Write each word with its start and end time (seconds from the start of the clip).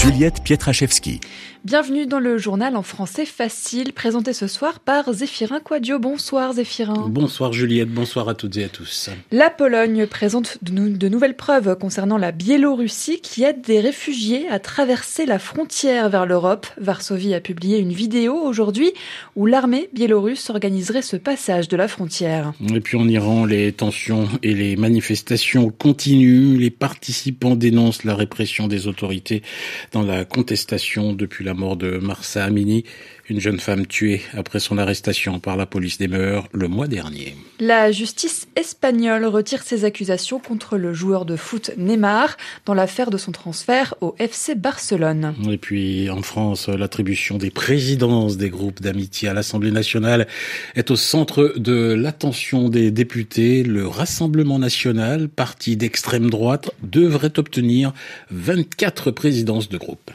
Juliette 0.00 0.44
Pietraszewski. 0.44 1.18
Bienvenue 1.64 2.06
dans 2.06 2.20
le 2.20 2.38
journal 2.38 2.76
en 2.76 2.84
français 2.84 3.26
facile, 3.26 3.92
présenté 3.92 4.32
ce 4.32 4.46
soir 4.46 4.78
par 4.78 5.12
Zéphirin 5.12 5.58
Quadio. 5.58 5.98
Bonsoir 5.98 6.52
Zéphirin. 6.52 7.08
Bonsoir 7.08 7.52
Juliette, 7.52 7.90
bonsoir 7.90 8.28
à 8.28 8.34
toutes 8.34 8.56
et 8.56 8.64
à 8.64 8.68
tous. 8.68 9.10
La 9.32 9.50
Pologne 9.50 10.06
présente 10.06 10.58
de, 10.62 11.08
nouvelles 11.08 11.34
preuves 11.34 11.76
concernant 11.76 12.16
la 12.16 12.30
Biélorussie 12.30 13.20
qui 13.20 13.42
aide 13.42 13.60
des 13.62 13.80
réfugiés 13.80 14.48
à 14.48 14.60
traverser 14.60 15.26
la 15.26 15.40
frontière 15.40 16.08
vers 16.08 16.26
l'Europe. 16.26 16.68
Varsovie 16.80 17.34
a 17.34 17.40
publié 17.40 17.78
une 17.78 17.92
vidéo 17.92 18.34
aujourd'hui 18.34 18.92
où 19.34 19.46
l'armée 19.46 19.90
biélorusse 19.92 20.48
organiserait 20.48 21.02
ce 21.02 21.16
passage 21.16 21.66
de 21.66 21.76
la 21.76 21.88
frontière. 21.88 22.52
Et 22.72 22.80
puis 22.80 22.96
en 22.96 23.08
Iran, 23.08 23.44
les 23.44 23.72
tensions 23.72 24.28
et 24.44 24.54
les 24.54 24.76
manifestations 24.76 25.70
continuent. 25.70 26.56
Les 26.56 26.70
participants 26.70 27.56
dénoncent 27.56 28.04
la 28.04 28.14
répression 28.14 28.68
des 28.68 28.86
autorités 28.86 29.42
dans 29.92 30.02
la 30.02 30.24
contestation 30.24 31.12
depuis 31.12 31.44
la 31.44 31.54
mort 31.54 31.76
de 31.76 31.98
Marsa 31.98 32.44
Amini, 32.44 32.84
une 33.28 33.40
jeune 33.40 33.60
femme 33.60 33.86
tuée 33.86 34.22
après 34.34 34.60
son 34.60 34.78
arrestation 34.78 35.38
par 35.40 35.56
la 35.56 35.66
police 35.66 35.98
des 35.98 36.08
mœurs 36.08 36.48
le 36.52 36.68
mois 36.68 36.86
dernier. 36.86 37.36
La 37.60 37.92
justice 37.92 38.48
espagnole 38.56 39.24
retire 39.26 39.62
ses 39.62 39.84
accusations 39.84 40.38
contre 40.38 40.76
le 40.78 40.92
joueur 40.92 41.24
de 41.24 41.36
foot 41.36 41.70
Neymar 41.76 42.36
dans 42.64 42.74
l'affaire 42.74 43.10
de 43.10 43.18
son 43.18 43.32
transfert 43.32 43.94
au 44.00 44.14
FC 44.18 44.54
Barcelone. 44.54 45.34
Et 45.50 45.58
puis 45.58 46.08
en 46.10 46.22
France, 46.22 46.68
l'attribution 46.68 47.38
des 47.38 47.50
présidences 47.50 48.36
des 48.36 48.50
groupes 48.50 48.80
d'amitié 48.80 49.28
à 49.28 49.34
l'Assemblée 49.34 49.72
nationale 49.72 50.26
est 50.74 50.90
au 50.90 50.96
centre 50.96 51.54
de 51.56 51.92
l'attention 51.92 52.68
des 52.68 52.90
députés. 52.90 53.62
Le 53.62 53.86
Rassemblement 53.86 54.58
national, 54.58 55.28
parti 55.28 55.76
d'extrême 55.76 56.30
droite, 56.30 56.70
devrait 56.82 57.38
obtenir 57.38 57.92
24 58.30 59.10
présidences 59.10 59.68
de 59.68 59.78
groupe. 59.78 60.10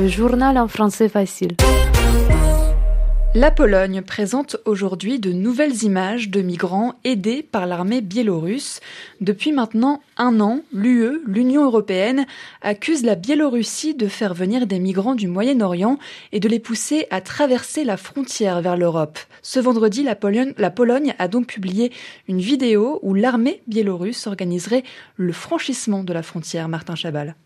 Le 0.00 0.08
journal 0.08 0.56
en 0.56 0.66
français 0.66 1.10
facile. 1.10 1.56
La 3.34 3.50
Pologne 3.50 4.00
présente 4.00 4.56
aujourd'hui 4.64 5.20
de 5.20 5.30
nouvelles 5.30 5.82
images 5.82 6.30
de 6.30 6.40
migrants 6.40 6.94
aidés 7.04 7.42
par 7.42 7.66
l'armée 7.66 8.00
biélorusse. 8.00 8.80
Depuis 9.20 9.52
maintenant 9.52 10.00
un 10.16 10.40
an, 10.40 10.60
l'UE, 10.72 11.20
l'Union 11.26 11.66
européenne, 11.66 12.24
accuse 12.62 13.04
la 13.04 13.14
Biélorussie 13.14 13.94
de 13.94 14.08
faire 14.08 14.32
venir 14.32 14.66
des 14.66 14.78
migrants 14.78 15.14
du 15.14 15.28
Moyen-Orient 15.28 15.98
et 16.32 16.40
de 16.40 16.48
les 16.48 16.60
pousser 16.60 17.06
à 17.10 17.20
traverser 17.20 17.84
la 17.84 17.98
frontière 17.98 18.62
vers 18.62 18.78
l'Europe. 18.78 19.18
Ce 19.42 19.60
vendredi, 19.60 20.02
la 20.02 20.14
Pologne, 20.14 21.14
a 21.18 21.28
donc 21.28 21.46
publié 21.46 21.92
une 22.26 22.40
vidéo 22.40 23.00
où 23.02 23.12
l'armée 23.12 23.60
biélorusse 23.66 24.26
organiserait 24.26 24.82
le 25.16 25.34
franchissement 25.34 26.04
de 26.04 26.14
la 26.14 26.22
frontière. 26.22 26.70
Martin 26.70 26.94
Chabal. 26.94 27.36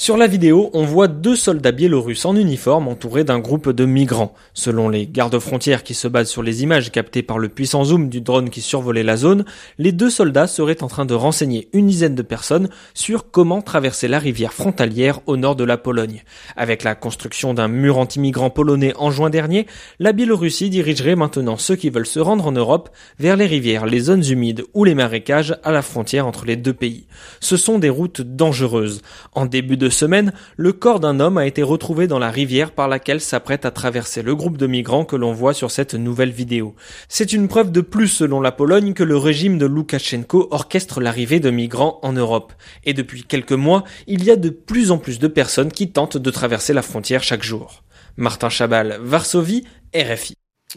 Sur 0.00 0.16
la 0.16 0.28
vidéo, 0.28 0.70
on 0.74 0.84
voit 0.84 1.08
deux 1.08 1.34
soldats 1.34 1.72
biélorusses 1.72 2.24
en 2.24 2.36
uniforme 2.36 2.86
entourés 2.86 3.24
d'un 3.24 3.40
groupe 3.40 3.70
de 3.70 3.84
migrants. 3.84 4.32
Selon 4.54 4.88
les 4.88 5.08
gardes-frontières 5.08 5.82
qui 5.82 5.92
se 5.92 6.06
basent 6.06 6.30
sur 6.30 6.44
les 6.44 6.62
images 6.62 6.92
captées 6.92 7.24
par 7.24 7.40
le 7.40 7.48
puissant 7.48 7.84
zoom 7.84 8.08
du 8.08 8.20
drone 8.20 8.48
qui 8.48 8.60
survolait 8.60 9.02
la 9.02 9.16
zone, 9.16 9.44
les 9.76 9.90
deux 9.90 10.08
soldats 10.08 10.46
seraient 10.46 10.84
en 10.84 10.86
train 10.86 11.04
de 11.04 11.14
renseigner 11.14 11.68
une 11.72 11.88
dizaine 11.88 12.14
de 12.14 12.22
personnes 12.22 12.68
sur 12.94 13.32
comment 13.32 13.60
traverser 13.60 14.06
la 14.06 14.20
rivière 14.20 14.52
frontalière 14.52 15.18
au 15.26 15.36
nord 15.36 15.56
de 15.56 15.64
la 15.64 15.76
Pologne. 15.76 16.22
Avec 16.56 16.84
la 16.84 16.94
construction 16.94 17.52
d'un 17.52 17.66
mur 17.66 17.98
anti-migrants 17.98 18.50
polonais 18.50 18.94
en 18.98 19.10
juin 19.10 19.30
dernier, 19.30 19.66
la 19.98 20.12
Biélorussie 20.12 20.70
dirigerait 20.70 21.16
maintenant 21.16 21.56
ceux 21.56 21.74
qui 21.74 21.90
veulent 21.90 22.06
se 22.06 22.20
rendre 22.20 22.46
en 22.46 22.52
Europe 22.52 22.88
vers 23.18 23.36
les 23.36 23.46
rivières, 23.46 23.84
les 23.84 23.98
zones 23.98 24.24
humides 24.24 24.62
ou 24.74 24.84
les 24.84 24.94
marécages 24.94 25.56
à 25.64 25.72
la 25.72 25.82
frontière 25.82 26.28
entre 26.28 26.44
les 26.44 26.56
deux 26.56 26.72
pays. 26.72 27.08
Ce 27.40 27.56
sont 27.56 27.80
des 27.80 27.90
routes 27.90 28.20
dangereuses. 28.20 29.02
En 29.32 29.44
début 29.44 29.76
semaine, 29.90 30.32
le 30.56 30.72
corps 30.72 31.00
d'un 31.00 31.20
homme 31.20 31.38
a 31.38 31.46
été 31.46 31.62
retrouvé 31.62 32.06
dans 32.06 32.18
la 32.18 32.30
rivière 32.30 32.72
par 32.72 32.88
laquelle 32.88 33.20
s'apprête 33.20 33.64
à 33.64 33.70
traverser 33.70 34.22
le 34.22 34.34
groupe 34.34 34.56
de 34.56 34.66
migrants 34.66 35.04
que 35.04 35.16
l'on 35.16 35.32
voit 35.32 35.54
sur 35.54 35.70
cette 35.70 35.94
nouvelle 35.94 36.30
vidéo. 36.30 36.74
C'est 37.08 37.32
une 37.32 37.48
preuve 37.48 37.72
de 37.72 37.80
plus 37.80 38.08
selon 38.08 38.40
la 38.40 38.52
Pologne 38.52 38.94
que 38.94 39.02
le 39.02 39.16
régime 39.16 39.58
de 39.58 39.66
Loukachenko 39.66 40.48
orchestre 40.50 41.00
l'arrivée 41.00 41.40
de 41.40 41.50
migrants 41.50 41.98
en 42.02 42.12
Europe. 42.12 42.52
Et 42.84 42.94
depuis 42.94 43.24
quelques 43.24 43.52
mois, 43.52 43.84
il 44.06 44.24
y 44.24 44.30
a 44.30 44.36
de 44.36 44.50
plus 44.50 44.90
en 44.90 44.98
plus 44.98 45.18
de 45.18 45.28
personnes 45.28 45.72
qui 45.72 45.90
tentent 45.90 46.16
de 46.16 46.30
traverser 46.30 46.72
la 46.72 46.82
frontière 46.82 47.22
chaque 47.22 47.42
jour. 47.42 47.84
Martin 48.16 48.48
Chabal, 48.48 48.98
Varsovie, 49.00 49.64
RFI. 49.94 50.34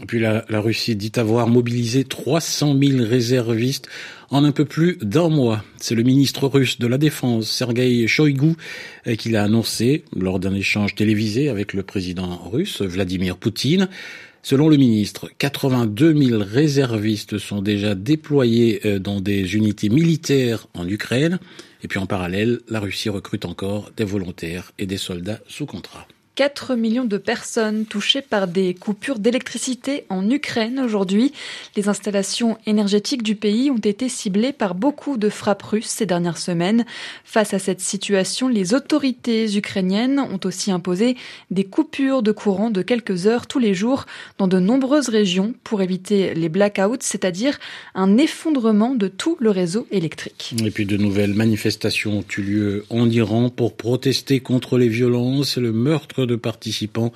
Puis 0.07 0.19
la, 0.19 0.45
la, 0.47 0.61
Russie 0.61 0.95
dit 0.95 1.11
avoir 1.17 1.47
mobilisé 1.47 2.05
300 2.05 2.77
000 2.81 3.03
réservistes 3.03 3.89
en 4.29 4.45
un 4.45 4.53
peu 4.53 4.63
plus 4.63 4.97
d'un 5.01 5.27
mois. 5.27 5.65
C'est 5.81 5.95
le 5.95 6.03
ministre 6.03 6.47
russe 6.47 6.79
de 6.79 6.87
la 6.87 6.97
Défense, 6.97 7.49
Sergei 7.49 8.07
Shoigu, 8.07 8.53
euh, 9.07 9.15
qui 9.15 9.31
l'a 9.31 9.43
annoncé 9.43 10.05
lors 10.15 10.39
d'un 10.39 10.53
échange 10.53 10.95
télévisé 10.95 11.49
avec 11.49 11.73
le 11.73 11.83
président 11.83 12.37
russe, 12.37 12.81
Vladimir 12.81 13.35
Poutine. 13.35 13.89
Selon 14.43 14.69
le 14.69 14.77
ministre, 14.77 15.29
82 15.37 16.17
000 16.17 16.41
réservistes 16.41 17.37
sont 17.37 17.61
déjà 17.61 17.93
déployés 17.93 18.79
euh, 18.85 18.97
dans 18.97 19.19
des 19.19 19.55
unités 19.55 19.89
militaires 19.89 20.67
en 20.73 20.87
Ukraine. 20.87 21.37
Et 21.83 21.89
puis 21.89 21.99
en 21.99 22.05
parallèle, 22.05 22.61
la 22.69 22.79
Russie 22.79 23.09
recrute 23.09 23.43
encore 23.43 23.91
des 23.97 24.05
volontaires 24.05 24.71
et 24.79 24.85
des 24.85 24.95
soldats 24.95 25.41
sous 25.47 25.65
contrat. 25.65 26.07
4 26.35 26.75
millions 26.75 27.03
de 27.03 27.17
personnes 27.17 27.85
touchées 27.85 28.21
par 28.21 28.47
des 28.47 28.73
coupures 28.73 29.19
d'électricité 29.19 30.05
en 30.09 30.29
Ukraine 30.29 30.79
aujourd'hui. 30.79 31.33
Les 31.75 31.89
installations 31.89 32.57
énergétiques 32.65 33.21
du 33.21 33.35
pays 33.35 33.69
ont 33.69 33.77
été 33.77 34.07
ciblées 34.07 34.53
par 34.53 34.73
beaucoup 34.73 35.17
de 35.17 35.29
frappes 35.29 35.61
russes 35.61 35.87
ces 35.87 36.05
dernières 36.05 36.37
semaines. 36.37 36.85
Face 37.25 37.53
à 37.53 37.59
cette 37.59 37.81
situation, 37.81 38.47
les 38.47 38.73
autorités 38.73 39.57
ukrainiennes 39.57 40.19
ont 40.19 40.39
aussi 40.45 40.71
imposé 40.71 41.17
des 41.51 41.65
coupures 41.65 42.23
de 42.23 42.31
courant 42.31 42.69
de 42.69 42.81
quelques 42.81 43.27
heures 43.27 43.47
tous 43.47 43.59
les 43.59 43.73
jours 43.73 44.05
dans 44.37 44.47
de 44.47 44.59
nombreuses 44.59 45.09
régions 45.09 45.53
pour 45.65 45.81
éviter 45.81 46.33
les 46.33 46.49
blackouts, 46.49 46.97
c'est-à-dire 47.01 47.59
un 47.93 48.17
effondrement 48.17 48.95
de 48.95 49.09
tout 49.09 49.35
le 49.39 49.49
réseau 49.49 49.85
électrique. 49.91 50.55
Et 50.63 50.71
puis 50.71 50.85
de 50.85 50.97
nouvelles 50.97 51.33
manifestations 51.33 52.19
ont 52.19 52.25
eu 52.37 52.41
lieu 52.41 52.85
en 52.89 53.09
Iran 53.09 53.49
pour 53.49 53.75
protester 53.75 54.39
contre 54.39 54.77
les 54.77 54.87
violences 54.87 55.57
et 55.57 55.61
le 55.61 55.73
meurtre 55.73 56.25
de 56.31 56.35
participants 56.37 57.11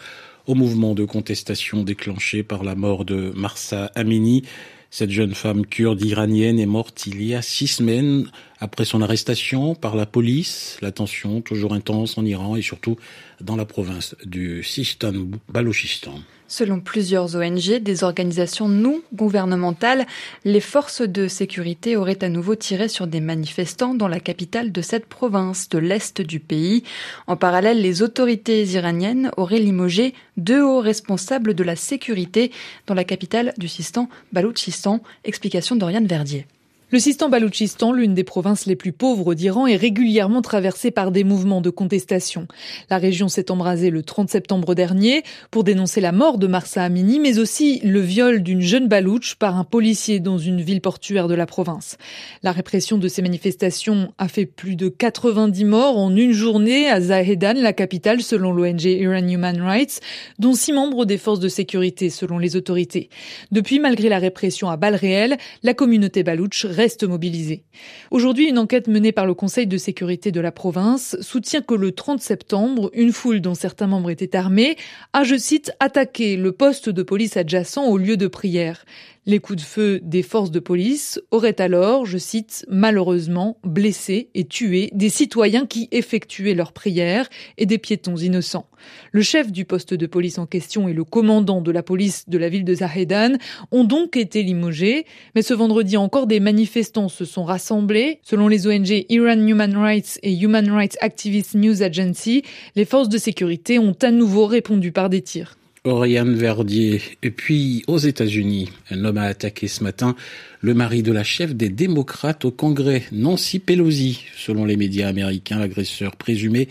au 0.45 0.55
mouvement 0.55 0.93
de 0.93 1.05
contestation 1.05 1.83
déclenché 1.83 2.43
par 2.43 2.63
la 2.63 2.75
mort 2.75 3.05
de 3.05 3.31
Marsa 3.35 3.91
Amini. 3.95 4.43
Cette 4.91 5.11
jeune 5.11 5.33
femme 5.33 5.65
kurde 5.65 6.01
iranienne 6.03 6.59
est 6.59 6.65
morte 6.65 7.07
il 7.07 7.23
y 7.23 7.33
a 7.33 7.41
six 7.41 7.67
semaines 7.67 8.29
après 8.59 8.85
son 8.85 9.01
arrestation 9.01 9.75
par 9.75 9.95
la 9.95 10.05
police. 10.05 10.77
La 10.81 10.91
tension 10.91 11.41
toujours 11.41 11.73
intense 11.73 12.17
en 12.17 12.25
Iran 12.25 12.55
et 12.55 12.61
surtout 12.61 12.97
dans 13.41 13.55
la 13.55 13.65
province 13.65 14.15
du 14.25 14.63
Sistan-Balochistan. 14.63 16.19
Selon 16.47 16.79
plusieurs 16.79 17.35
ONG, 17.35 17.79
des 17.81 18.03
organisations 18.03 18.67
non 18.69 19.01
gouvernementales, 19.13 20.05
les 20.43 20.59
forces 20.59 21.01
de 21.01 21.27
sécurité 21.27 21.97
auraient 21.97 22.23
à 22.23 22.29
nouveau 22.29 22.53
tiré 22.55 22.87
sur 22.87 23.07
des 23.07 23.19
manifestants 23.19 23.95
dans 23.95 24.07
la 24.07 24.19
capitale 24.19 24.71
de 24.71 24.81
cette 24.81 25.07
province 25.07 25.69
de 25.69 25.79
l'Est 25.79 26.21
du 26.21 26.39
pays. 26.39 26.83
En 27.25 27.35
parallèle, 27.35 27.81
les 27.81 28.03
autorités 28.03 28.63
iraniennes 28.63 29.31
auraient 29.37 29.59
limogé 29.59 30.13
deux 30.37 30.61
hauts 30.61 30.81
responsables 30.81 31.55
de 31.55 31.63
la 31.63 31.75
sécurité 31.75 32.51
dans 32.85 32.93
la 32.93 33.03
capitale 33.03 33.53
du 33.57 33.67
Sistan, 33.67 34.07
Baloutchistan. 34.31 35.01
Explication 35.23 35.75
d'Oriane 35.75 36.05
Verdier. 36.05 36.45
Le 36.91 36.99
Sistan-Baloutchistan, 36.99 37.93
l'une 37.93 38.13
des 38.13 38.23
provinces 38.23 38.67
les 38.67 38.75
plus 38.75 38.91
pauvres 38.91 39.33
d'Iran, 39.33 39.65
est 39.65 39.75
régulièrement 39.75 40.43
traversée 40.43 40.91
par 40.91 41.09
des 41.09 41.23
mouvements 41.23 41.59
de 41.59 41.71
contestation. 41.71 42.47
La 42.91 42.99
région 42.99 43.27
s'est 43.27 43.49
embrasée 43.49 43.89
le 43.89 44.03
30 44.03 44.29
septembre 44.29 44.75
dernier 44.75 45.23
pour 45.49 45.63
dénoncer 45.63 45.99
la 45.99 46.11
mort 46.11 46.37
de 46.37 46.45
Marsa 46.45 46.83
Amini, 46.83 47.19
mais 47.19 47.39
aussi 47.39 47.79
le 47.83 48.01
viol 48.01 48.43
d'une 48.43 48.61
jeune 48.61 48.87
Balouche 48.87 49.33
par 49.33 49.57
un 49.57 49.63
policier 49.63 50.19
dans 50.19 50.37
une 50.37 50.61
ville 50.61 50.79
portuaire 50.79 51.27
de 51.27 51.33
la 51.33 51.47
province. 51.47 51.97
La 52.43 52.51
répression 52.51 52.99
de 52.99 53.07
ces 53.07 53.23
manifestations 53.23 54.13
a 54.19 54.27
fait 54.27 54.45
plus 54.45 54.75
de 54.75 54.87
90 54.87 55.65
morts 55.65 55.97
en 55.97 56.15
une 56.15 56.33
journée 56.33 56.87
à 56.87 57.01
Zahedan, 57.01 57.55
la 57.55 57.73
capitale, 57.73 58.21
selon 58.21 58.51
l'ONG 58.51 58.83
Iran 58.83 59.27
Human 59.27 59.59
Rights, 59.59 60.01
dont 60.37 60.53
six 60.53 60.71
membres 60.71 61.05
des 61.05 61.17
forces 61.17 61.39
de 61.39 61.49
sécurité, 61.49 62.11
selon 62.11 62.37
les 62.37 62.55
autorités. 62.55 63.09
Depuis, 63.51 63.79
malgré 63.79 64.07
la 64.07 64.19
répression 64.19 64.69
à 64.69 64.77
balles 64.77 64.93
réelles, 64.93 65.37
la 65.63 65.73
communauté 65.73 66.21
balouche 66.21 66.67
reste 66.75 67.03
mobilisés. 67.03 67.63
Aujourd'hui, 68.11 68.49
une 68.49 68.59
enquête 68.59 68.87
menée 68.87 69.11
par 69.11 69.25
le 69.25 69.33
Conseil 69.33 69.65
de 69.65 69.77
sécurité 69.77 70.31
de 70.31 70.39
la 70.39 70.51
province 70.51 71.17
soutient 71.21 71.61
que 71.61 71.73
le 71.73 71.91
30 71.91 72.21
septembre, 72.21 72.91
une 72.93 73.11
foule 73.11 73.41
dont 73.41 73.55
certains 73.55 73.87
membres 73.87 74.09
étaient 74.09 74.35
armés 74.35 74.75
a, 75.13 75.23
je 75.23 75.35
cite, 75.35 75.71
attaqué 75.79 76.37
le 76.37 76.51
poste 76.51 76.89
de 76.89 77.03
police 77.03 77.37
adjacent 77.37 77.87
au 77.87 77.97
lieu 77.97 78.17
de 78.17 78.27
prière. 78.27 78.85
Les 79.27 79.39
coups 79.39 79.57
de 79.57 79.65
feu 79.65 79.99
des 80.03 80.21
forces 80.21 80.51
de 80.51 80.59
police 80.59 81.19
auraient 81.31 81.59
alors, 81.59 82.05
je 82.05 82.19
cite, 82.19 82.63
malheureusement 82.69 83.57
blessé 83.63 84.29
et 84.35 84.45
tué 84.45 84.91
des 84.93 85.09
citoyens 85.09 85.65
qui 85.65 85.87
effectuaient 85.91 86.53
leurs 86.53 86.73
prières 86.73 87.27
et 87.57 87.65
des 87.65 87.79
piétons 87.79 88.17
innocents. 88.17 88.69
Le 89.11 89.23
chef 89.23 89.51
du 89.51 89.65
poste 89.65 89.95
de 89.95 90.05
police 90.05 90.37
en 90.37 90.45
question 90.45 90.87
et 90.87 90.93
le 90.93 91.03
commandant 91.03 91.61
de 91.61 91.71
la 91.71 91.81
police 91.81 92.29
de 92.29 92.37
la 92.37 92.49
ville 92.49 92.65
de 92.65 92.75
Zahedan 92.75 93.37
ont 93.71 93.83
donc 93.83 94.15
été 94.15 94.43
limogés, 94.43 95.07
mais 95.33 95.41
ce 95.41 95.55
vendredi 95.55 95.97
encore 95.97 96.27
des 96.27 96.39
manifestants 96.39 97.09
se 97.09 97.25
sont 97.25 97.45
rassemblés. 97.45 98.19
Selon 98.21 98.47
les 98.47 98.67
ONG 98.67 99.05
Iran 99.09 99.39
Human 99.39 99.75
Rights 99.75 100.19
et 100.21 100.35
Human 100.35 100.69
Rights 100.69 100.97
Activist 101.01 101.55
News 101.55 101.81
Agency, 101.81 102.43
les 102.75 102.85
forces 102.85 103.09
de 103.09 103.17
sécurité 103.17 103.79
ont 103.79 103.97
à 104.03 104.11
nouveau 104.11 104.45
répondu 104.45 104.91
par 104.91 105.09
des 105.09 105.23
tirs. 105.23 105.57
Oriane 105.85 106.33
Verdier. 106.33 107.01
Et 107.21 107.31
puis, 107.31 107.83
aux 107.87 107.99
États-Unis, 107.99 108.71
un 108.89 109.05
homme 109.05 109.17
a 109.17 109.23
attaqué 109.23 109.67
ce 109.67 109.83
matin 109.83 110.15
le 110.61 110.73
mari 110.73 111.03
de 111.03 111.11
la 111.11 111.23
chef 111.23 111.53
des 111.53 111.69
démocrates 111.69 112.43
au 112.43 112.49
Congrès, 112.49 113.03
Nancy 113.11 113.59
Pelosi. 113.59 114.25
Selon 114.35 114.65
les 114.65 114.77
médias 114.77 115.07
américains, 115.07 115.59
l'agresseur 115.59 116.15
présumé 116.15 116.69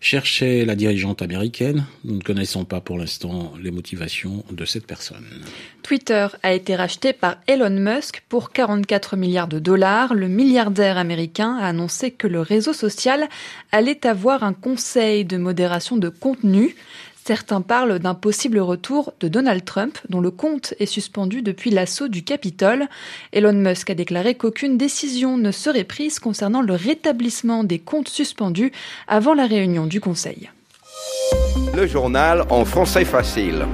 cherchait 0.00 0.64
la 0.64 0.74
dirigeante 0.74 1.20
américaine. 1.20 1.84
Nous 2.04 2.16
ne 2.16 2.22
connaissons 2.22 2.64
pas 2.64 2.80
pour 2.80 2.96
l'instant 2.96 3.52
les 3.62 3.70
motivations 3.70 4.44
de 4.50 4.64
cette 4.64 4.86
personne. 4.86 5.26
Twitter 5.82 6.28
a 6.42 6.54
été 6.54 6.74
racheté 6.74 7.12
par 7.12 7.36
Elon 7.46 7.68
Musk 7.68 8.22
pour 8.30 8.50
44 8.50 9.16
milliards 9.16 9.48
de 9.48 9.58
dollars. 9.58 10.14
Le 10.14 10.28
milliardaire 10.28 10.96
américain 10.96 11.58
a 11.60 11.66
annoncé 11.66 12.12
que 12.12 12.26
le 12.26 12.40
réseau 12.40 12.72
social 12.72 13.28
allait 13.72 14.06
avoir 14.06 14.42
un 14.42 14.54
conseil 14.54 15.26
de 15.26 15.36
modération 15.36 15.98
de 15.98 16.08
contenu. 16.08 16.74
Certains 17.26 17.62
parlent 17.62 18.00
d'un 18.00 18.12
possible 18.12 18.58
retour 18.58 19.14
de 19.20 19.28
Donald 19.28 19.64
Trump, 19.64 19.96
dont 20.10 20.20
le 20.20 20.30
compte 20.30 20.74
est 20.78 20.84
suspendu 20.84 21.40
depuis 21.40 21.70
l'assaut 21.70 22.08
du 22.08 22.22
Capitole. 22.22 22.86
Elon 23.32 23.54
Musk 23.54 23.88
a 23.88 23.94
déclaré 23.94 24.34
qu'aucune 24.34 24.76
décision 24.76 25.38
ne 25.38 25.50
serait 25.50 25.84
prise 25.84 26.18
concernant 26.18 26.60
le 26.60 26.74
rétablissement 26.74 27.64
des 27.64 27.78
comptes 27.78 28.10
suspendus 28.10 28.72
avant 29.08 29.32
la 29.32 29.46
réunion 29.46 29.86
du 29.86 30.02
Conseil. 30.02 30.50
Le 31.74 31.86
journal 31.86 32.44
en 32.50 32.66
français 32.66 33.06
facile. 33.06 33.64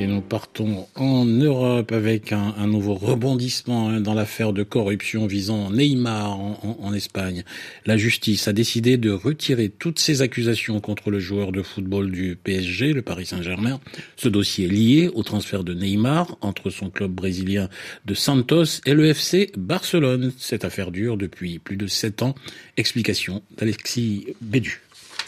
Et 0.00 0.06
nous 0.06 0.20
partons 0.20 0.86
en 0.94 1.24
Europe 1.24 1.90
avec 1.90 2.32
un, 2.32 2.68
nouveau 2.68 2.94
rebondissement 2.94 3.88
hein, 3.88 4.00
dans 4.00 4.14
l'affaire 4.14 4.52
de 4.52 4.62
corruption 4.62 5.26
visant 5.26 5.72
Neymar 5.72 6.38
en, 6.38 6.94
Espagne. 6.94 7.42
La 7.84 7.96
justice 7.96 8.46
a 8.46 8.52
décidé 8.52 8.96
de 8.96 9.10
retirer 9.10 9.68
toutes 9.68 9.98
ces 9.98 10.22
accusations 10.22 10.78
contre 10.78 11.10
le 11.10 11.18
joueur 11.18 11.50
de 11.50 11.62
football 11.62 12.12
du 12.12 12.36
PSG, 12.36 12.92
le 12.92 13.02
Paris 13.02 13.26
Saint-Germain. 13.26 13.80
Ce 14.16 14.28
dossier 14.28 14.66
est 14.66 14.68
lié 14.68 15.10
au 15.14 15.24
transfert 15.24 15.64
de 15.64 15.74
Neymar 15.74 16.36
entre 16.42 16.70
son 16.70 16.90
club 16.90 17.10
brésilien 17.10 17.68
de 18.06 18.14
Santos 18.14 18.80
et 18.86 18.94
le 18.94 19.06
FC 19.06 19.50
Barcelone. 19.56 20.32
Cette 20.38 20.64
affaire 20.64 20.92
dure 20.92 21.16
depuis 21.16 21.58
plus 21.58 21.76
de 21.76 21.88
sept 21.88 22.22
ans. 22.22 22.36
Explication 22.76 23.42
d'Alexis 23.56 24.28
Bédu. 24.40 24.80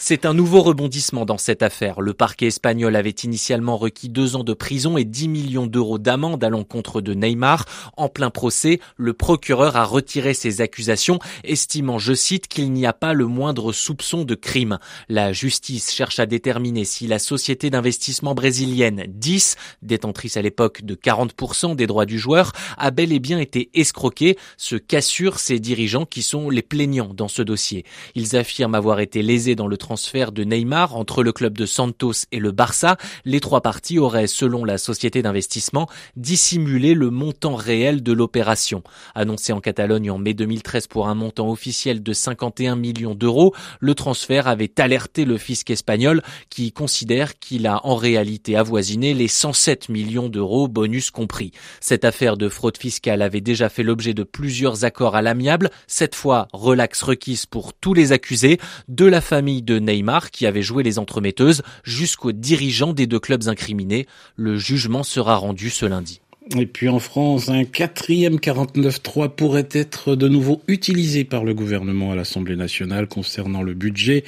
C'est 0.03 0.25
un 0.25 0.33
nouveau 0.33 0.63
rebondissement 0.63 1.25
dans 1.25 1.37
cette 1.37 1.61
affaire. 1.61 2.01
Le 2.01 2.15
parquet 2.15 2.47
espagnol 2.47 2.95
avait 2.95 3.11
initialement 3.11 3.77
requis 3.77 4.09
deux 4.09 4.35
ans 4.35 4.43
de 4.43 4.55
prison 4.55 4.97
et 4.97 5.05
10 5.05 5.27
millions 5.27 5.67
d'euros 5.67 5.99
d'amende 5.99 6.43
à 6.43 6.49
l'encontre 6.49 7.01
de 7.01 7.13
Neymar. 7.13 7.65
En 7.97 8.09
plein 8.09 8.31
procès, 8.31 8.79
le 8.97 9.13
procureur 9.13 9.75
a 9.75 9.85
retiré 9.85 10.33
ses 10.33 10.59
accusations, 10.59 11.19
estimant, 11.43 11.99
je 11.99 12.15
cite, 12.15 12.47
qu'il 12.47 12.73
n'y 12.73 12.87
a 12.87 12.93
pas 12.93 13.13
le 13.13 13.27
moindre 13.27 13.71
soupçon 13.73 14.23
de 14.23 14.33
crime. 14.33 14.79
La 15.07 15.33
justice 15.33 15.91
cherche 15.91 16.17
à 16.17 16.25
déterminer 16.25 16.83
si 16.83 17.05
la 17.05 17.19
société 17.19 17.69
d'investissement 17.69 18.33
brésilienne 18.33 19.03
10, 19.07 19.55
détentrice 19.83 20.35
à 20.35 20.41
l'époque 20.41 20.81
de 20.81 20.95
40% 20.95 21.75
des 21.75 21.85
droits 21.85 22.07
du 22.07 22.17
joueur, 22.17 22.53
a 22.79 22.89
bel 22.89 23.13
et 23.13 23.19
bien 23.19 23.37
été 23.37 23.69
escroquée, 23.75 24.35
ce 24.57 24.77
qu'assurent 24.77 25.37
ses 25.37 25.59
dirigeants 25.59 26.07
qui 26.07 26.23
sont 26.23 26.49
les 26.49 26.63
plaignants 26.63 27.13
dans 27.13 27.27
ce 27.27 27.43
dossier. 27.43 27.85
Ils 28.15 28.35
affirment 28.35 28.73
avoir 28.73 28.99
été 28.99 29.21
lésés 29.21 29.53
dans 29.53 29.67
le 29.67 29.77
transfert 29.91 30.31
de 30.31 30.45
Neymar 30.45 30.95
entre 30.95 31.21
le 31.21 31.33
club 31.33 31.57
de 31.57 31.65
Santos 31.65 32.13
et 32.31 32.39
le 32.39 32.53
Barça, 32.53 32.95
les 33.25 33.41
trois 33.41 33.59
parties 33.59 33.99
auraient, 33.99 34.25
selon 34.25 34.63
la 34.63 34.77
société 34.77 35.21
d'investissement, 35.21 35.89
dissimulé 36.15 36.93
le 36.93 37.09
montant 37.09 37.55
réel 37.55 38.01
de 38.01 38.13
l'opération. 38.13 38.83
Annoncé 39.15 39.51
en 39.51 39.59
Catalogne 39.59 40.09
en 40.09 40.17
mai 40.17 40.33
2013 40.33 40.87
pour 40.87 41.09
un 41.09 41.13
montant 41.13 41.49
officiel 41.49 42.01
de 42.01 42.13
51 42.13 42.77
millions 42.77 43.15
d'euros, 43.15 43.53
le 43.81 43.93
transfert 43.93 44.47
avait 44.47 44.71
alerté 44.79 45.25
le 45.25 45.37
fisc 45.37 45.69
espagnol 45.69 46.21
qui 46.49 46.71
considère 46.71 47.37
qu'il 47.37 47.67
a 47.67 47.85
en 47.85 47.97
réalité 47.97 48.55
avoisiné 48.55 49.13
les 49.13 49.27
107 49.27 49.89
millions 49.89 50.29
d'euros, 50.29 50.69
bonus 50.69 51.11
compris. 51.11 51.51
Cette 51.81 52.05
affaire 52.05 52.37
de 52.37 52.47
fraude 52.47 52.77
fiscale 52.77 53.21
avait 53.21 53.41
déjà 53.41 53.67
fait 53.67 53.83
l'objet 53.83 54.13
de 54.13 54.23
plusieurs 54.23 54.85
accords 54.85 55.17
à 55.17 55.21
l'amiable, 55.21 55.69
cette 55.85 56.15
fois 56.15 56.47
relax 56.53 57.01
requise 57.01 57.45
pour 57.45 57.73
tous 57.73 57.93
les 57.93 58.13
accusés, 58.13 58.57
de 58.87 59.05
la 59.05 59.19
famille 59.19 59.61
de 59.61 59.80
Neymar 59.81 60.31
qui 60.31 60.45
avait 60.45 60.61
joué 60.61 60.83
les 60.83 60.99
entremetteuses 60.99 61.61
jusqu'aux 61.83 62.31
dirigeants 62.31 62.93
des 62.93 63.07
deux 63.07 63.19
clubs 63.19 63.47
incriminés. 63.47 64.07
Le 64.35 64.57
jugement 64.57 65.03
sera 65.03 65.35
rendu 65.35 65.69
ce 65.69 65.85
lundi. 65.85 66.21
Et 66.57 66.65
puis 66.65 66.89
en 66.89 66.99
France, 66.99 67.49
un 67.49 67.63
quatrième 67.65 68.37
49.3 68.37 69.29
pourrait 69.29 69.69
être 69.71 70.15
de 70.15 70.27
nouveau 70.27 70.61
utilisé 70.67 71.23
par 71.23 71.43
le 71.43 71.53
gouvernement 71.53 72.11
à 72.11 72.15
l'Assemblée 72.15 72.55
nationale 72.55 73.07
concernant 73.07 73.61
le 73.61 73.73
budget. 73.73 74.23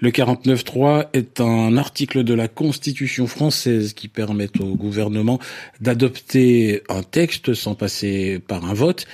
Le 0.00 0.10
49.3 0.10 1.08
est 1.12 1.40
un 1.40 1.76
article 1.76 2.24
de 2.24 2.34
la 2.34 2.48
Constitution 2.48 3.26
française 3.26 3.92
qui 3.92 4.08
permet 4.08 4.48
au 4.58 4.74
gouvernement 4.74 5.38
d'adopter 5.80 6.82
un 6.88 7.02
texte 7.02 7.52
sans 7.52 7.74
passer 7.74 8.40
par 8.48 8.64
un 8.64 8.74
vote 8.74 9.06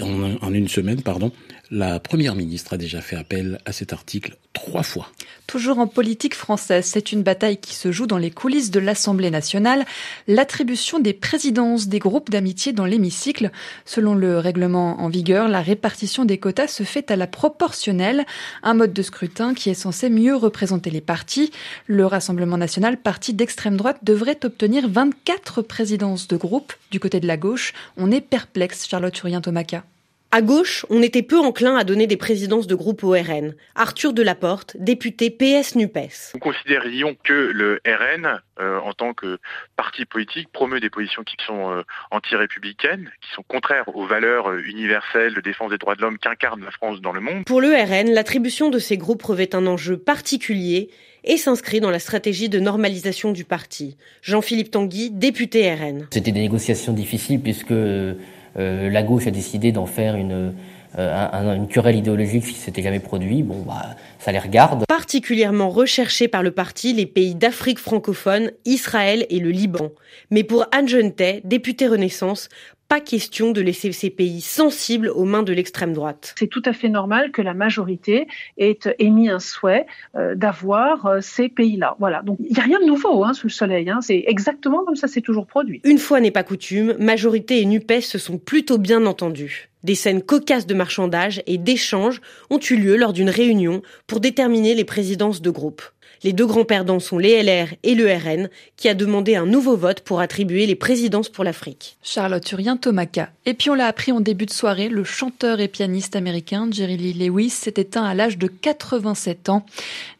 en, 0.00 0.52
une 0.52 0.68
semaine, 0.68 1.02
pardon. 1.02 1.32
La 1.74 2.00
première 2.00 2.34
ministre 2.34 2.74
a 2.74 2.76
déjà 2.76 3.00
fait 3.00 3.16
appel 3.16 3.58
à 3.64 3.72
cet 3.72 3.94
article 3.94 4.36
trois 4.52 4.82
fois. 4.82 5.08
Toujours 5.46 5.78
en 5.78 5.86
politique 5.86 6.34
française, 6.34 6.84
c'est 6.84 7.12
une 7.12 7.22
bataille 7.22 7.56
qui 7.56 7.74
se 7.74 7.90
joue 7.90 8.06
dans 8.06 8.18
les 8.18 8.30
coulisses 8.30 8.70
de 8.70 8.78
l'Assemblée 8.78 9.30
nationale, 9.30 9.86
l'attribution 10.28 11.00
des 11.00 11.14
présidences 11.14 11.88
des 11.88 11.98
groupes 11.98 12.28
d'amitié 12.28 12.74
dans 12.74 12.84
l'hémicycle. 12.84 13.50
Selon 13.86 14.14
le 14.14 14.38
règlement 14.38 15.00
en 15.00 15.08
vigueur, 15.08 15.48
la 15.48 15.62
répartition 15.62 16.26
des 16.26 16.36
quotas 16.36 16.68
se 16.68 16.82
fait 16.82 17.10
à 17.10 17.16
la 17.16 17.26
proportionnelle, 17.26 18.26
un 18.62 18.74
mode 18.74 18.92
de 18.92 19.02
scrutin 19.02 19.54
qui 19.54 19.70
est 19.70 19.74
censé 19.74 20.10
mieux 20.10 20.36
représenter 20.36 20.90
les 20.90 21.00
partis. 21.00 21.52
Le 21.86 22.04
Rassemblement 22.04 22.58
national, 22.58 22.98
parti 22.98 23.32
d'extrême 23.32 23.78
droite, 23.78 24.00
devrait 24.02 24.44
obtenir 24.44 24.90
24 24.90 25.62
présidences 25.62 26.28
de 26.28 26.36
groupes. 26.36 26.74
Du 26.90 27.00
côté 27.00 27.18
de 27.18 27.26
la 27.26 27.38
gauche, 27.38 27.72
on 27.96 28.10
est 28.10 28.20
perplexe, 28.20 28.86
Charlotte 28.86 29.18
Urien-Tomaka. 29.20 29.84
À 30.34 30.40
gauche, 30.40 30.86
on 30.88 31.02
était 31.02 31.20
peu 31.20 31.38
enclin 31.38 31.76
à 31.76 31.84
donner 31.84 32.06
des 32.06 32.16
présidences 32.16 32.66
de 32.66 32.74
groupe 32.74 33.04
au 33.04 33.10
RN. 33.10 33.54
Arthur 33.74 34.14
Delaporte, 34.14 34.78
député 34.78 35.28
PS-NUPES. 35.28 36.32
Nous 36.32 36.40
considérions 36.40 37.14
que 37.22 37.34
le 37.34 37.82
RN, 37.86 38.40
euh, 38.58 38.78
en 38.78 38.94
tant 38.94 39.12
que 39.12 39.36
parti 39.76 40.06
politique, 40.06 40.48
promeut 40.50 40.80
des 40.80 40.88
positions 40.88 41.22
qui 41.22 41.36
sont 41.46 41.70
euh, 41.70 41.82
anti-républicaines, 42.10 43.10
qui 43.20 43.30
sont 43.34 43.42
contraires 43.46 43.94
aux 43.94 44.06
valeurs 44.06 44.48
euh, 44.48 44.62
universelles 44.64 45.34
de 45.34 45.42
défense 45.42 45.70
des 45.70 45.76
droits 45.76 45.96
de 45.96 46.00
l'homme 46.00 46.16
qu'incarne 46.16 46.64
la 46.64 46.70
France 46.70 47.02
dans 47.02 47.12
le 47.12 47.20
monde. 47.20 47.44
Pour 47.44 47.60
le 47.60 47.68
RN, 47.68 48.10
l'attribution 48.10 48.70
de 48.70 48.78
ces 48.78 48.96
groupes 48.96 49.22
revêt 49.22 49.54
un 49.54 49.66
enjeu 49.66 49.98
particulier 49.98 50.88
et 51.24 51.36
s'inscrit 51.36 51.80
dans 51.80 51.90
la 51.90 51.98
stratégie 51.98 52.48
de 52.48 52.58
normalisation 52.58 53.32
du 53.32 53.44
parti. 53.44 53.96
Jean-Philippe 54.22 54.70
Tanguy, 54.70 55.10
député 55.10 55.72
RN. 55.74 56.08
C'était 56.10 56.32
des 56.32 56.40
négociations 56.40 56.92
difficiles 56.92 57.40
puisque 57.40 57.70
euh, 57.70 58.14
la 58.56 59.02
gauche 59.02 59.26
a 59.26 59.30
décidé 59.30 59.72
d'en 59.72 59.86
faire 59.86 60.16
une, 60.16 60.52
euh, 60.98 61.26
un, 61.32 61.54
une 61.56 61.68
querelle 61.68 61.96
idéologique 61.96 62.44
qui 62.44 62.52
s'était 62.52 62.82
jamais 62.82 63.00
produit. 63.00 63.42
Bon, 63.42 63.62
bah, 63.66 63.96
ça 64.18 64.30
les 64.30 64.38
regarde. 64.38 64.84
Particulièrement 64.86 65.70
recherché 65.70 66.28
par 66.28 66.42
le 66.42 66.50
parti 66.50 66.92
les 66.92 67.06
pays 67.06 67.34
d'Afrique 67.34 67.78
francophone, 67.78 68.50
Israël 68.66 69.24
et 69.30 69.38
le 69.38 69.50
Liban. 69.50 69.90
Mais 70.30 70.44
pour 70.44 70.66
Anne 70.70 70.88
Jeunetet, 70.88 71.40
députée 71.44 71.88
Renaissance, 71.88 72.50
pas 72.92 73.00
question 73.00 73.52
de 73.52 73.62
laisser 73.62 73.90
ces 73.92 74.10
pays 74.10 74.42
sensibles 74.42 75.08
aux 75.08 75.24
mains 75.24 75.42
de 75.42 75.54
l'extrême 75.54 75.94
droite. 75.94 76.34
C'est 76.38 76.46
tout 76.46 76.60
à 76.66 76.74
fait 76.74 76.90
normal 76.90 77.32
que 77.32 77.40
la 77.40 77.54
majorité 77.54 78.26
ait 78.58 78.78
émis 78.98 79.30
un 79.30 79.38
souhait 79.38 79.86
euh, 80.14 80.34
d'avoir 80.34 81.06
euh, 81.06 81.20
ces 81.22 81.48
pays-là. 81.48 81.96
Voilà. 82.00 82.20
Donc 82.20 82.36
il 82.40 82.52
n'y 82.52 82.60
a 82.60 82.64
rien 82.64 82.78
de 82.80 82.84
nouveau 82.84 83.24
hein, 83.24 83.32
sous 83.32 83.46
le 83.46 83.52
soleil. 83.52 83.88
Hein. 83.88 84.00
C'est 84.02 84.24
exactement 84.26 84.84
comme 84.84 84.96
ça 84.96 85.08
s'est 85.08 85.22
toujours 85.22 85.46
produit. 85.46 85.80
Une 85.84 85.96
fois 85.96 86.20
n'est 86.20 86.30
pas 86.30 86.42
coutume, 86.42 86.94
majorité 86.98 87.62
et 87.62 87.64
Nupes 87.64 88.02
se 88.02 88.18
sont 88.18 88.36
plutôt 88.36 88.76
bien 88.76 89.06
entendus. 89.06 89.70
Des 89.84 89.94
scènes 89.94 90.20
cocasses 90.20 90.66
de 90.66 90.74
marchandage 90.74 91.42
et 91.46 91.56
d'échanges 91.56 92.20
ont 92.50 92.60
eu 92.60 92.76
lieu 92.76 92.96
lors 92.98 93.14
d'une 93.14 93.30
réunion 93.30 93.80
pour 94.06 94.20
déterminer 94.20 94.74
les 94.74 94.84
présidences 94.84 95.40
de 95.40 95.48
groupe. 95.48 95.80
Les 96.24 96.32
deux 96.32 96.46
grands 96.46 96.64
perdants 96.64 97.00
sont 97.00 97.18
les 97.18 97.42
LR 97.42 97.74
et 97.82 97.96
le 97.96 98.06
RN, 98.06 98.48
qui 98.76 98.88
a 98.88 98.94
demandé 98.94 99.34
un 99.34 99.44
nouveau 99.44 99.76
vote 99.76 100.00
pour 100.00 100.20
attribuer 100.20 100.66
les 100.66 100.76
présidences 100.76 101.28
pour 101.28 101.42
l'Afrique. 101.42 101.96
Charlotte 102.02 102.48
Urien 102.52 102.76
Tomaka. 102.76 103.30
Et 103.44 103.54
puis 103.54 103.70
on 103.70 103.74
l'a 103.74 103.86
appris 103.86 104.12
en 104.12 104.20
début 104.20 104.46
de 104.46 104.52
soirée, 104.52 104.88
le 104.88 105.02
chanteur 105.02 105.58
et 105.58 105.66
pianiste 105.66 106.14
américain 106.14 106.68
Jerry 106.70 106.96
Lee 106.96 107.12
Lewis 107.12 107.50
s'est 107.50 107.74
éteint 107.76 108.04
à 108.04 108.14
l'âge 108.14 108.38
de 108.38 108.46
87 108.46 109.48
ans. 109.48 109.66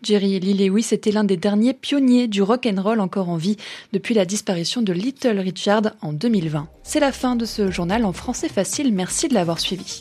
Jerry 0.03 0.41
Lee 0.41 0.55
Lewis 0.55 0.89
était 0.91 1.13
l'un 1.13 1.25
des 1.25 1.37
derniers 1.37 1.75
pionniers 1.75 2.27
du 2.27 2.43
rock 2.43 2.67
and 2.67 2.83
roll 2.83 3.01
encore 3.01 3.29
en 3.29 3.37
vie 3.37 3.57
depuis 3.93 4.15
la 4.15 4.25
disparition 4.25 4.83
de 4.83 4.93
Little 4.93 5.39
Richard 5.39 5.93
en 6.01 6.13
2020. 6.13 6.69
C'est 6.83 7.01
la 7.01 7.13
fin 7.13 7.37
de 7.37 7.45
ce 7.45 7.71
journal 7.71 8.05
en 8.05 8.13
français 8.13 8.49
facile. 8.49 8.93
Merci 8.93 9.29
de 9.29 9.35
l'avoir 9.35 9.61
suivi. 9.61 10.01